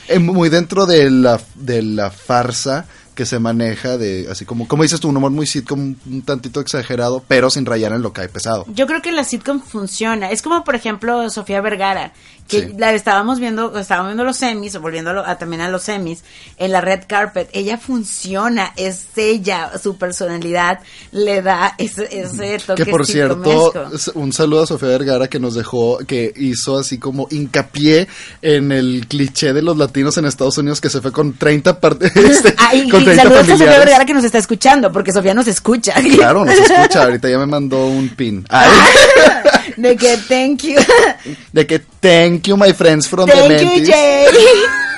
[0.07, 4.81] Eh, muy dentro de la, de la farsa que se maneja de, así como, como
[4.83, 8.21] dices tú, un humor muy sitcom, un tantito exagerado, pero sin rayar en lo que
[8.21, 8.65] hay pesado.
[8.73, 10.31] Yo creo que la sitcom funciona.
[10.31, 12.13] Es como, por ejemplo, Sofía Vergara,
[12.49, 12.73] que Sí.
[12.77, 16.23] la estábamos viendo, estábamos viendo los semis, volviendo a lo- a- también a los semis,
[16.57, 17.47] en la red carpet.
[17.53, 20.79] Ella funciona, es ella, su personalidad
[21.11, 23.71] le da ese, ese toque Que por cierto,
[24.15, 28.07] un saludo a Sofía Vergara que nos dejó, que hizo así como hincapié
[28.41, 32.11] en el cliché de los latinos en Estados Unidos que se fue con 30 partes.
[32.15, 33.79] Este, y, con y 30 saludos a Sofía familiares.
[33.85, 35.93] Vergara que nos está escuchando, porque Sofía nos escucha.
[36.15, 37.03] Claro, nos escucha.
[37.03, 38.43] Ahorita ya me mandó un pin.
[38.49, 38.69] Ay,
[39.77, 40.75] De que thank you.
[41.53, 43.85] de que thank you, my friends from the Thank you.
[43.85, 44.27] Jay.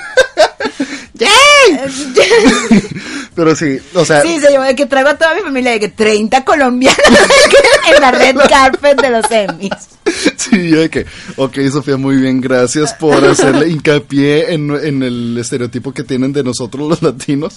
[3.34, 5.80] Pero sí, o sea, Sí, se llevó de que traigo a toda mi familia, de
[5.80, 6.98] que 30 colombianos
[7.94, 9.70] en la red carpet de los Emmys.
[10.36, 15.38] sí, yo de que, ok, Sofía, muy bien, gracias por hacerle hincapié en, en el
[15.38, 17.54] estereotipo que tienen de nosotros los latinos.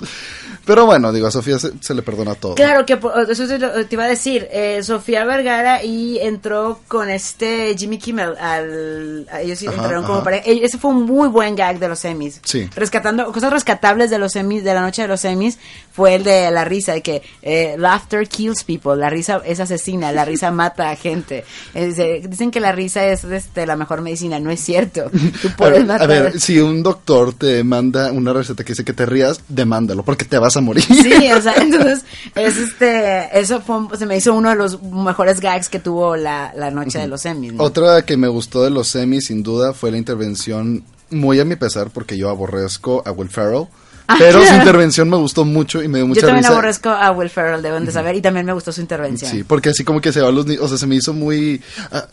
[0.66, 2.56] Pero bueno, digo, a Sofía se, se le perdona todo.
[2.56, 3.00] Claro que
[3.30, 4.48] eso te, iba a decir.
[4.52, 10.24] eh, Sofía Vergara y entró con este Jimmy Kimmel al ellos sí Ajá, entraron como
[10.24, 10.44] pareja.
[10.50, 12.42] Eh, Ese fue un muy buen gag de los Emmys.
[12.44, 12.70] Sí.
[12.76, 15.58] Rescatando cosas rescatables de los Emmys de la noche de los Emmys
[15.96, 20.12] fue el de la risa de que eh, laughter kills people, la risa es asesina,
[20.12, 21.46] la risa mata a gente.
[21.74, 25.10] Eh, dice- dicen que la risa es este, la mejor medicina, no es cierto.
[25.42, 26.04] Tú A puedes ver, matar.
[26.04, 30.04] a ver, si un doctor te manda una receta que dice que te rías, demándalo,
[30.04, 30.84] porque te vas a morir.
[30.84, 32.04] Sí, o sea, entonces,
[32.36, 36.52] es este, eso fue, se me hizo uno de los mejores gags que tuvo la,
[36.56, 37.54] la noche de los Emmys.
[37.54, 37.64] ¿no?
[37.64, 41.56] Otra que me gustó de los semis, sin duda, fue la intervención, muy a mi
[41.56, 43.68] pesar, porque yo aborrezco a Will Ferrell.
[44.08, 46.54] Ah, Pero su intervención me gustó mucho y me dio mucha Yo también risa.
[46.54, 49.32] aborrezco a Will Ferrell, deben de saber, y también me gustó su intervención.
[49.32, 51.14] Sí, porque así como que se va a los ni- o sea, se me hizo
[51.14, 52.06] muy ah,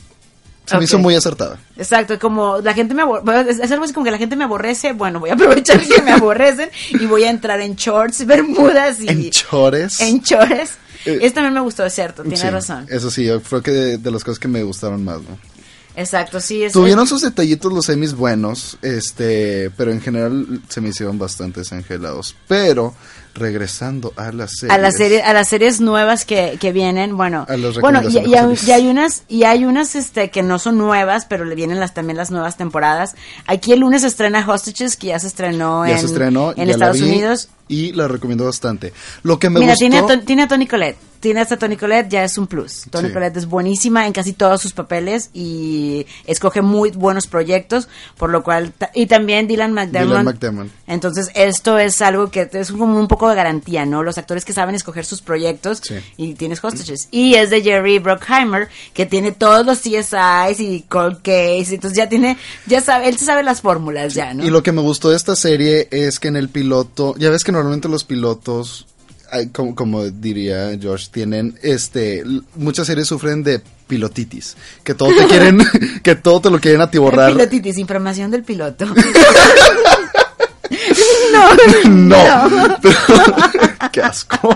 [0.65, 1.59] se me hizo muy acertada.
[1.77, 4.93] Exacto, como la gente me aborrece, es, algo así como que la gente me aborrece,
[4.93, 9.09] bueno, voy a aprovechar que me aborrecen y voy a entrar en shorts, bermudas y
[9.09, 10.01] En chores.
[10.01, 10.79] en chores.
[11.05, 12.87] Eh, Esto también me gustó, es cierto, tiene Sí, razón.
[12.89, 15.37] Eso sí, yo creo que de, de las cosas que me gustaron más, ¿no?
[15.97, 16.65] Exacto, sí.
[16.65, 21.61] Es, Tuvieron sus detallitos los semis buenos, este, pero en general se me hicieron bastante
[21.61, 22.35] desangelados.
[22.49, 22.95] Pero
[23.35, 24.77] regresando a las series.
[24.77, 28.19] a las series a las series nuevas que, que vienen bueno A las bueno y,
[28.19, 31.95] hay, y unas y hay unas este que no son nuevas pero le vienen las
[31.95, 33.15] también las nuevas temporadas
[33.47, 36.57] aquí el lunes se estrena Hostages que ya se estrenó ya en, se estrenó en
[36.57, 38.93] ya la Estados Unidos y la recomiendo bastante.
[39.23, 40.99] Lo que me Mira, gustó tiene a, tiene a Tony Collette.
[41.23, 42.87] Tiene hasta Tony Collette, ya es un plus.
[42.91, 43.15] Tony Sí.
[43.15, 47.87] Collette es buenísima en casi todos sus papeles y escoge muy buenos proyectos,
[48.19, 48.73] por lo cual...
[48.93, 50.09] Y también Dylan McDermott.
[50.11, 50.67] Dylan McDermott.
[50.89, 54.03] Entonces, esto es algo que es como un poco de garantía, ¿no?
[54.03, 55.95] Los actores que saben escoger sus proyectos Sí.
[56.17, 57.07] y tienes hostages.
[57.13, 62.09] Y es de Jerry Bruckheimer, que tiene todos los CSIs y Cold Case, entonces ya
[62.09, 64.45] tiene, ya sabe, él se sabe las fórmulas ya, ¿no?
[64.45, 67.45] Y lo que me gustó de esta serie es que en el piloto, ya ves
[67.45, 68.87] que normalmente los pilotos,
[69.53, 72.25] como, como diría George, tienen, este,
[72.57, 75.61] muchas series sufren de pilotitis, que todo te quieren,
[76.03, 77.33] que todo te lo quieren atiborrar.
[77.33, 78.87] Pilotitis, información del piloto.
[81.89, 82.19] No,
[82.83, 82.97] pero,
[83.91, 84.51] qué asco.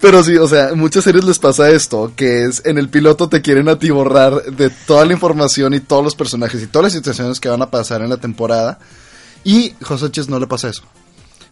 [0.00, 3.42] Pero sí, o sea, muchas series les pasa esto, que es en el piloto te
[3.42, 7.48] quieren atiborrar de toda la información y todos los personajes y todas las situaciones que
[7.48, 8.78] van a pasar en la temporada.
[9.44, 10.82] Y Hostages no le pasa eso.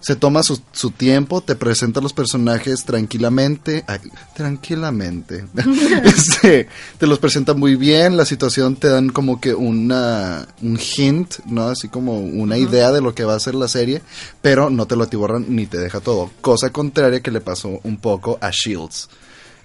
[0.07, 3.99] Se toma su, su tiempo, te presenta los personajes tranquilamente, ay,
[4.37, 5.47] tranquilamente,
[6.05, 11.39] Este, te los presenta muy bien, la situación te dan como que una, un hint,
[11.47, 11.71] ¿no?
[11.71, 14.01] Así como una idea de lo que va a ser la serie,
[14.43, 17.97] pero no te lo atiborran ni te deja todo, cosa contraria que le pasó un
[17.97, 19.09] poco a Shields,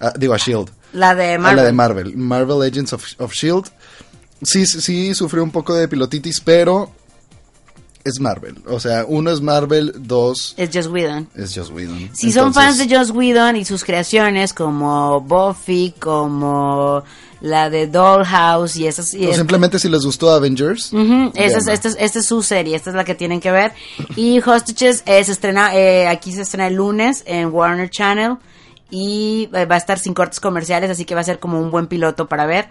[0.00, 1.56] Ah, digo a Shield, La de a Marvel.
[1.56, 3.66] la de Marvel, Marvel Agents of, of Shield,
[4.42, 6.90] sí, sí, sí sufrió un poco de pilotitis, pero
[8.04, 11.28] es Marvel, o sea, uno es Marvel, dos Es Joss Whedon.
[11.34, 12.10] es Joss Whedon.
[12.12, 17.04] Si son fans de Joss Whedon y sus creaciones como Buffy, como
[17.42, 19.12] la de Dollhouse y esas...
[19.14, 20.92] Y o simplemente si les gustó Avengers.
[20.92, 23.50] Ujú, esa, es, esta, es, esta es su serie, esta es la que tienen que
[23.50, 23.72] ver.
[24.16, 28.36] Y Hostages eh, se estrena, eh, aquí se estrena el lunes en Warner Channel
[28.90, 31.70] y eh, va a estar sin cortes comerciales, así que va a ser como un
[31.70, 32.68] buen piloto para ver.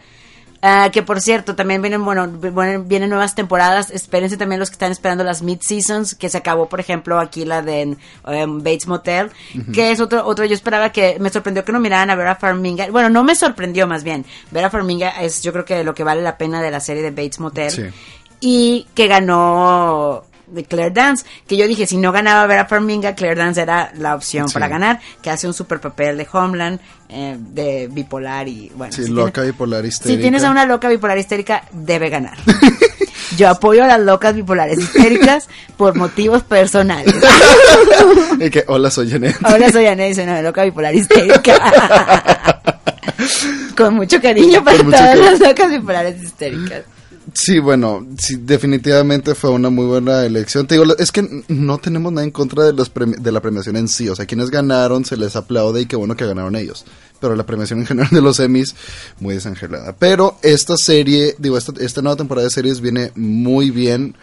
[0.64, 2.50] Ah, que por cierto, también vienen, bueno, vi-
[2.86, 3.90] vienen nuevas temporadas.
[3.90, 7.64] Espérense también los que están esperando las mid-seasons, que se acabó, por ejemplo, aquí la
[7.64, 7.98] de
[8.28, 9.32] em, Bates Motel,
[9.74, 12.88] que es otro, otro, yo esperaba que, me sorprendió que no miraran a Vera Farmiga.
[12.92, 14.24] Bueno, no me sorprendió más bien.
[14.52, 17.10] Vera Farmiga es, yo creo que lo que vale la pena de la serie de
[17.10, 17.84] Bates Motel Sí.
[18.40, 23.36] y que ganó de Claire Dance, que yo dije, si no ganaba Vera Farmiga, Claire
[23.36, 24.54] Dance era la opción Sí.
[24.54, 28.94] para ganar, que hace un super papel de Homeland, eh, de bipolar y bueno.
[28.94, 30.16] Sí, si loca, tienes- bipolar, histérica.
[30.18, 32.38] Si tienes a una loca bipolar histérica, debe ganar.
[33.38, 37.16] Yo apoyo a las locas bipolares histéricas por motivos personales.
[38.40, 39.36] Y que, hola, soy Janet.
[39.44, 41.54] Ahora soy Anel, soy una loca bipolar histérica.
[43.78, 45.32] Con mucho cariño para mucho todas cariño.
[45.32, 46.82] las locas bipolares histéricas.
[47.34, 50.68] Sí, bueno, sí, definitivamente fue una muy buena elección.
[50.68, 53.88] Te digo, es que no tenemos nada en contra de, los de la premiación en
[53.88, 54.10] sí.
[54.10, 56.86] O sea, quienes ganaron se les aplaude y qué bueno que ganaron ellos.
[57.20, 58.76] Pero la premiación en general de los Emmys,
[59.20, 59.96] muy desangelada.
[59.98, 64.16] Pero esta serie, digo, esta nueva temporada de series viene muy bien.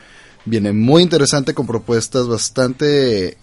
[0.45, 3.37] Viene muy interesante con propuestas bastante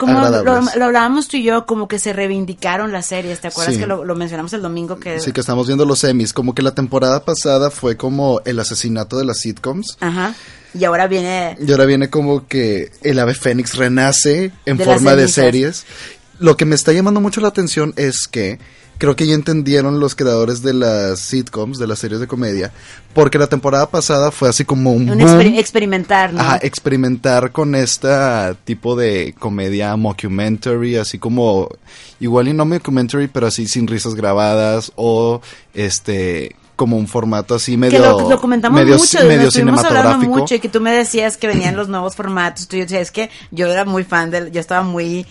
[0.00, 3.40] Como lo, hablábamos tú y yo, como que se reivindicaron las series.
[3.40, 3.80] ¿Te acuerdas Sí.
[3.80, 4.98] que lo, lo mencionamos el domingo?
[4.98, 6.32] Que, Sí, que estamos viendo los Emmys.
[6.32, 9.96] Como que la temporada pasada fue como el asesinato de las sitcoms.
[10.00, 10.34] Ajá.
[10.72, 11.56] Y ahora viene.
[11.60, 15.84] Y ahora viene como que el ave fénix renace en De forma de series.
[16.40, 18.58] Lo que me está llamando mucho la atención es que
[18.98, 22.70] creo que ya entendieron los creadores de las sitcoms, de las series de comedia,
[23.14, 26.40] porque la temporada pasada fue así como un, Un exper- experimentar, ¿no?
[26.40, 28.08] Ajá, experimentar con este
[28.64, 31.68] tipo de comedia mockumentary, así como
[32.20, 35.40] igual y no mockumentary, pero así sin risas grabadas o
[35.72, 40.34] este como un formato así medio que lo, lo comentamos medio, mucho, medio hablando cinematográfico.
[40.38, 42.66] mucho y que tú me decías que venían los nuevos formatos.
[42.68, 45.26] Tú decías es que yo era muy fan del, yo estaba muy,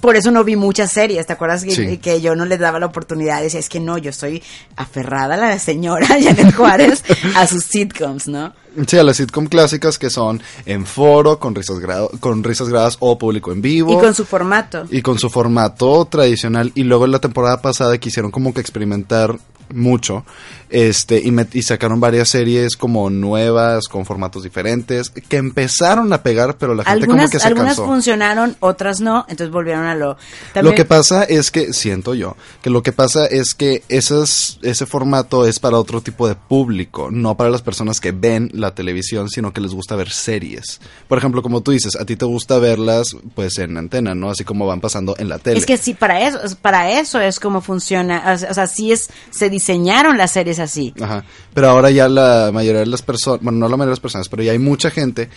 [0.00, 1.62] por eso no vi muchas series, ¿te acuerdas?
[1.62, 1.98] Que, Sí.
[1.98, 4.42] que yo no les daba la oportunidad, decía es que no, yo estoy
[4.76, 7.04] aferrada a la señora Janet Juárez
[7.36, 8.54] a sus sitcoms, ¿no?
[8.86, 11.78] Sí, a las sitcom clásicas que son en foro, con risas,
[12.20, 13.92] con risas grabadas o público en vivo.
[13.92, 14.86] Y con su formato.
[14.90, 16.72] y con su formato tradicional.
[16.74, 19.36] Y luego en la temporada pasada quisieron como que experimentar
[19.72, 20.24] mucho.
[20.70, 26.22] Este, y, met- y sacaron varias series como nuevas, con formatos diferentes, que empezaron a
[26.22, 27.86] pegar, pero la gente como Algunas, que se algunas cansó.
[27.86, 30.08] funcionaron, otras no, entonces volvieron a lo...
[30.08, 30.16] Lo
[30.52, 34.84] También- que pasa es que, siento yo, que lo que pasa es que esas, ese
[34.84, 39.30] formato es para otro tipo de público, no para las personas que ven la televisión,
[39.30, 40.80] sino que les gusta ver series.
[41.08, 44.30] Por ejemplo, como tú dices, a ti te gusta verlas pues en antena, ¿no?
[44.30, 45.58] Así como van pasando en la tele.
[45.58, 48.22] Es que sí, para eso, es- para eso es como funciona.
[48.34, 50.94] O sea, o sea, sí es, se diseñaron las series así.
[51.00, 51.24] Ajá.
[51.52, 54.28] Pero ahora ya la mayoría de las personas, bueno, no la mayoría de las personas,
[54.28, 55.28] pero ya hay mucha gente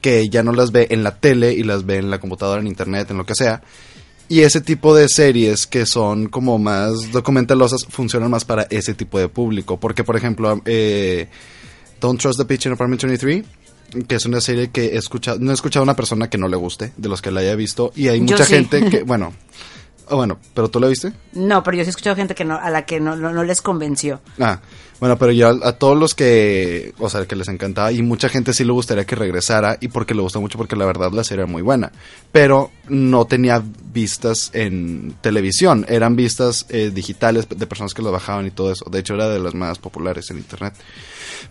[0.00, 2.66] que ya no las ve en la tele y las ve en la computadora, en
[2.66, 3.62] internet, en lo que sea.
[4.28, 9.18] Y ese tipo de series que son como más documentalosas funcionan más para ese tipo
[9.18, 9.80] de público.
[9.80, 11.28] Porque, por ejemplo, eh,
[12.00, 13.44] Don't Trust the Pitch in Apartment 23,
[14.06, 16.46] que es una serie que he escuchado, no he escuchado a una persona que no
[16.46, 17.90] le guste, de los que la haya visto.
[17.96, 18.54] Y hay Yo mucha sí.
[18.54, 19.32] gente que, bueno,
[20.10, 21.12] ah, bueno, pero tú la viste.
[21.32, 23.44] No, pero yo sí he escuchado gente que no, a la que no, no, no
[23.44, 24.20] les convenció.
[24.38, 24.60] Ah,
[25.00, 28.52] bueno, pero ya a todos los que, o sea, que les encantaba y mucha gente
[28.52, 31.44] sí le gustaría que regresara y porque le gusta mucho porque la verdad la serie
[31.44, 31.92] era muy buena,
[32.32, 38.46] pero no tenía vistas en televisión, eran vistas eh, digitales de personas que lo bajaban
[38.46, 40.74] y todo eso, de hecho era de las más populares en internet,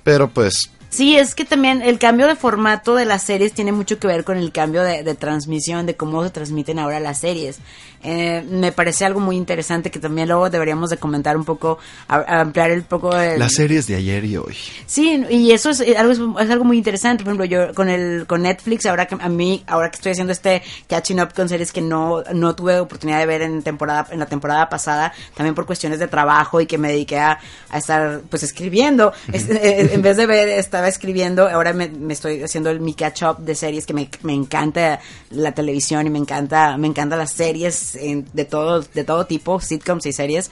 [0.03, 3.99] pero pues Sí, es que también el cambio de formato de las series tiene mucho
[3.99, 7.59] que ver con el cambio de, de transmisión, de cómo se transmiten ahora las series.
[8.03, 12.17] Eh, me parece algo muy interesante que también luego deberíamos de comentar un poco, a-
[12.17, 14.55] a ampliar el poco el, las series de ayer y hoy.
[14.85, 17.23] Sí, y eso es eh, algo, es algo muy interesante.
[17.23, 20.31] Por ejemplo, yo con el con Netflix, ahora que a mí, ahora que estoy haciendo
[20.31, 24.19] este catching up con series que no, no tuve oportunidad de ver en temporada, en
[24.19, 27.39] la temporada pasada, también por cuestiones de trabajo y que me dediqué a,
[27.71, 31.87] a estar pues escribiendo, es- eh, en vez de ver esta estaba escribiendo, ahora me,
[31.89, 34.99] me estoy haciendo el mi catch up de series que me, me encanta
[35.31, 39.59] la televisión y me encanta, me encantan las series en- de todo, de todo tipo,
[39.59, 40.49] sitcoms y series.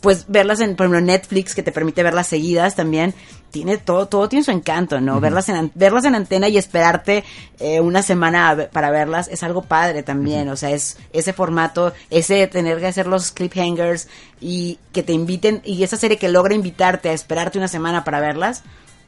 [0.00, 3.12] Pues verlas en, por ejemplo, Netflix, que te permite verlas seguidas también,
[3.50, 5.20] tiene todo, todo tiene su encanto, ¿no?
[5.20, 7.22] Verlas en, verlas en antena y esperarte
[7.58, 11.92] eh, una semana ver- para verlas es algo padre también, o sea, es ese formato,
[12.08, 14.08] ese tener que hacer los cliffhangers
[14.40, 18.20] y que te inviten, y esa serie que logra invitarte a esperarte una semana para
[18.20, 18.62] verlas,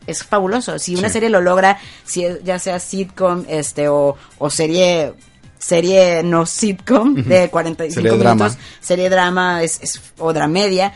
[0.07, 0.79] es fabuloso.
[0.79, 1.15] Si una Sí.
[1.15, 5.15] serie lo logra, si ya sea sitcom, este, o, o serie,
[5.63, 8.57] serie no sitcom de 45 Serie minutos, drama.
[8.81, 10.93] serie drama es, es- o dramedia,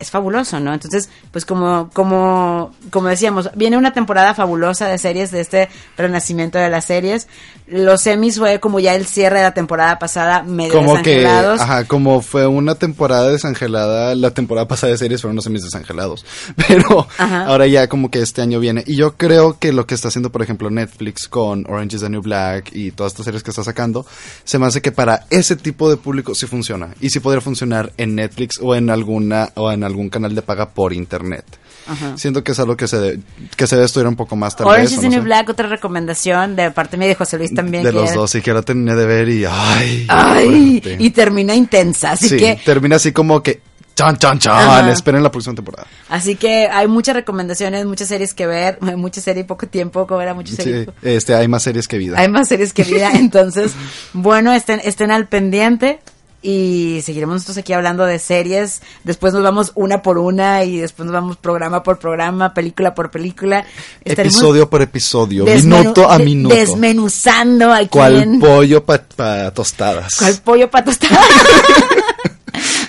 [0.00, 0.72] es fabuloso, ¿no?
[0.72, 6.58] Entonces, pues como, como, como decíamos, viene una temporada fabulosa de series, de este renacimiento
[6.58, 7.28] de las series.
[7.68, 11.60] Los semis fue como ya el cierre de la temporada pasada, medio Como que, desangelados.
[11.60, 16.24] ajá, como fue una temporada desangelada, la temporada pasada de series fueron los semis desangelados.
[16.68, 17.46] Pero Ajá.
[17.46, 18.82] ahora ya como que este año viene.
[18.86, 22.08] Y yo creo que lo que está haciendo, por ejemplo, Netflix con Orange is the
[22.08, 24.06] New Black y todas estas series que está sacando,
[24.44, 26.88] se me hace que para ese tipo de público sí funciona.
[27.00, 30.70] Y sí podría funcionar en Netflix o en alguna, o en algún canal de paga
[30.70, 31.44] por internet.
[31.86, 32.16] Ajá.
[32.16, 33.20] Siento que es algo que se, de-
[33.56, 35.22] que se debe estudiar un poco más tal Orange is the New.
[35.22, 37.82] Black, otra recomendación de parte mía y de José Luis también.
[37.82, 40.06] De que los era- dos, sí que la terminé de ver y ay.
[40.08, 40.96] Ay, fuerte.
[41.04, 43.60] y termina intensa, así sí, que termina así como que
[43.94, 44.90] chan chan chan, Ajá.
[44.92, 45.86] esperen la próxima temporada.
[46.08, 50.20] así que hay muchas recomendaciones, muchas series que ver, mucha serie y poco tiempo, como
[50.20, 50.82] era mucha serie.
[50.82, 52.18] y Sí, este hay más series que vida.
[52.18, 53.72] Hay más series que vida, entonces,
[54.12, 55.98] bueno, estén, estén al pendiente
[56.42, 58.82] y seguiremos nosotros aquí hablando de series.
[59.04, 63.10] Después nos vamos una por una y después nos vamos programa por programa, película por
[63.10, 63.64] película.
[64.04, 66.54] Estaremos episodio por episodio, minuto a minuto.
[66.54, 70.14] Desmenuzando aquí Cual pollo para tostadas.
[70.16, 71.10] ¿Cuál pollo para tostar?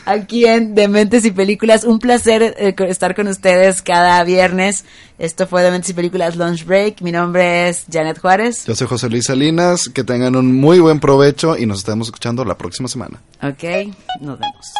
[0.06, 1.84] Aquí en Dementes y Películas.
[1.84, 4.86] Un placer eh, estar con ustedes cada viernes.
[5.20, 7.02] Esto fue Dementes y Películas Lunch Break.
[7.02, 8.66] Mi nombre es Janet Juárez.
[8.66, 12.44] Yo soy José Luis Salinas, que tengan un muy buen provecho y nos estaremos escuchando
[12.44, 13.22] la próxima semana.
[13.44, 14.74] Ok, nos vemos.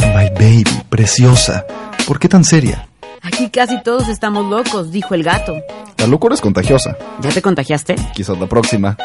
[0.00, 1.66] My baby, preciosa.
[2.06, 2.88] ¿Por qué tan seria?
[3.22, 5.56] Aquí casi todos estamos locos, dijo el gato.
[5.98, 6.96] La locura es contagiosa.
[7.20, 7.96] ¿Ya te contagiaste?
[8.14, 8.96] Quizás la próxima.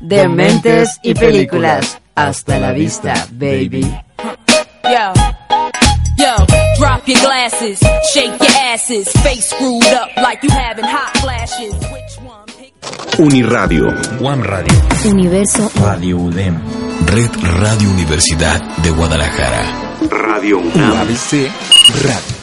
[0.00, 2.00] Dementes y Películas.
[2.14, 3.86] Hasta la vista, baby.
[4.90, 5.12] Yo,
[6.18, 6.34] yo,
[6.78, 7.78] drop your glasses,
[8.12, 11.72] shake your asses, face screwed up like you having hot flashes.
[11.74, 12.46] Which one?
[12.46, 12.72] Pick
[13.18, 14.20] Uniradio.
[14.20, 14.74] One Radio.
[15.04, 16.60] Universo Radio UDEM.
[17.06, 19.62] Red Radio Universidad de Guadalajara.
[20.10, 21.00] Radio UNAM.
[21.02, 21.48] ABC
[22.02, 22.39] Radio.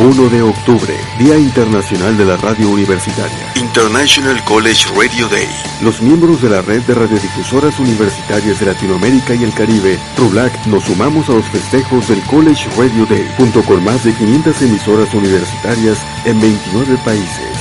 [0.00, 3.52] 1 de octubre, Día Internacional de la Radio Universitaria.
[3.54, 5.48] International College Radio Day.
[5.82, 10.82] Los miembros de la red de radiodifusoras universitarias de Latinoamérica y el Caribe, RULAC, nos
[10.82, 15.98] sumamos a los festejos del College Radio Day, junto con más de 500 emisoras universitarias
[16.24, 17.56] en 29 países.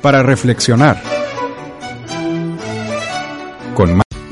[0.00, 1.21] Para reflexionar.